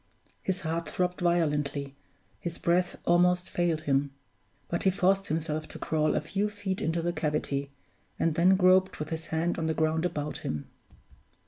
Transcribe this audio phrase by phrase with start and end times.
[0.41, 1.93] His heart throbbed violently,
[2.39, 4.09] his breath almost failed him;
[4.67, 7.69] but he forced himself to crawl a few feet into the cavity,
[8.17, 10.65] and then groped with his hand on the ground about him.